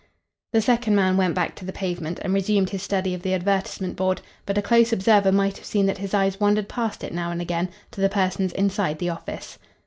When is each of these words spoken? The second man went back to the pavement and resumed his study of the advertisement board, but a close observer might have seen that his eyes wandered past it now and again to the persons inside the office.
The 0.51 0.61
second 0.63 0.95
man 0.95 1.15
went 1.15 1.35
back 1.35 1.53
to 1.57 1.63
the 1.63 1.71
pavement 1.71 2.17
and 2.23 2.33
resumed 2.33 2.71
his 2.71 2.81
study 2.81 3.13
of 3.13 3.21
the 3.21 3.35
advertisement 3.35 3.95
board, 3.95 4.19
but 4.47 4.57
a 4.57 4.61
close 4.63 4.91
observer 4.91 5.31
might 5.31 5.57
have 5.57 5.65
seen 5.67 5.85
that 5.85 5.99
his 5.99 6.15
eyes 6.15 6.39
wandered 6.39 6.67
past 6.67 7.03
it 7.03 7.13
now 7.13 7.29
and 7.29 7.39
again 7.39 7.69
to 7.91 8.01
the 8.01 8.09
persons 8.09 8.51
inside 8.53 8.97
the 8.97 9.09
office. 9.09 9.59